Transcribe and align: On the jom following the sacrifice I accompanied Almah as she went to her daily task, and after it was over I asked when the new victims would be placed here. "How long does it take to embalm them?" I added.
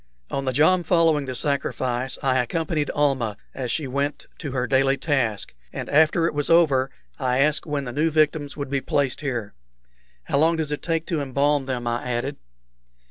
On 0.31 0.45
the 0.45 0.51
jom 0.51 0.81
following 0.81 1.25
the 1.25 1.35
sacrifice 1.35 2.17
I 2.23 2.39
accompanied 2.41 2.89
Almah 2.95 3.37
as 3.53 3.69
she 3.71 3.85
went 3.85 4.25
to 4.39 4.51
her 4.51 4.65
daily 4.65 4.97
task, 4.97 5.53
and 5.71 5.87
after 5.91 6.25
it 6.25 6.33
was 6.33 6.49
over 6.49 6.89
I 7.19 7.37
asked 7.37 7.67
when 7.67 7.83
the 7.85 7.93
new 7.93 8.09
victims 8.09 8.57
would 8.57 8.71
be 8.71 8.81
placed 8.81 9.21
here. 9.21 9.53
"How 10.23 10.39
long 10.39 10.55
does 10.55 10.71
it 10.71 10.81
take 10.81 11.05
to 11.05 11.21
embalm 11.21 11.67
them?" 11.67 11.85
I 11.85 12.03
added. 12.09 12.37